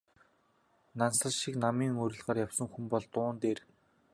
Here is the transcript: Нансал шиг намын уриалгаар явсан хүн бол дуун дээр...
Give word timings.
Нансал 0.99 1.33
шиг 1.41 1.55
намын 1.63 1.99
уриалгаар 2.03 2.37
явсан 2.45 2.67
хүн 2.71 2.85
бол 2.91 3.03
дуун 3.13 3.35
дээр... 3.43 3.59